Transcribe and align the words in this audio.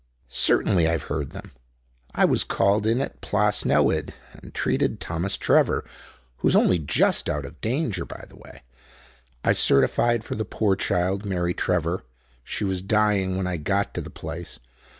"Certainly 0.47 0.87
I 0.87 0.93
have 0.93 1.03
heard 1.13 1.29
them. 1.29 1.51
I 2.15 2.25
was 2.25 2.43
called 2.43 2.87
in 2.87 3.01
at 3.01 3.21
Plas 3.21 3.63
Newydd, 3.63 4.15
and 4.33 4.51
treated 4.51 4.99
Thomas 4.99 5.37
Trevor, 5.37 5.85
who's 6.37 6.55
only 6.55 6.79
just 6.79 7.29
out 7.29 7.45
of 7.45 7.61
danger, 7.61 8.03
by 8.03 8.25
the 8.27 8.35
way. 8.35 8.63
I 9.43 9.51
certified 9.51 10.23
for 10.23 10.33
the 10.33 10.43
poor 10.43 10.75
child, 10.75 11.23
Mary 11.23 11.53
Trevor. 11.53 12.01
She 12.43 12.63
was 12.63 12.81
dying 12.81 13.37
when 13.37 13.45
I 13.45 13.57
got 13.57 13.93
to 13.93 14.01
the 14.01 14.09
place. 14.09 14.59